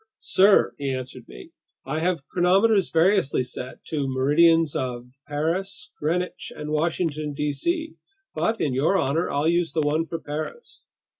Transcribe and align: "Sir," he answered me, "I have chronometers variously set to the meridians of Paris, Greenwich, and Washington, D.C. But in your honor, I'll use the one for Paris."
"Sir," 0.17 0.73
he 0.79 0.89
answered 0.95 1.27
me, 1.27 1.51
"I 1.85 1.99
have 1.99 2.27
chronometers 2.27 2.89
variously 2.89 3.43
set 3.43 3.85
to 3.89 4.01
the 4.01 4.07
meridians 4.07 4.75
of 4.75 5.11
Paris, 5.27 5.91
Greenwich, 5.99 6.51
and 6.55 6.71
Washington, 6.71 7.33
D.C. 7.33 7.93
But 8.33 8.59
in 8.59 8.73
your 8.73 8.97
honor, 8.97 9.29
I'll 9.29 9.47
use 9.47 9.73
the 9.73 9.81
one 9.81 10.05
for 10.05 10.17
Paris." 10.17 10.85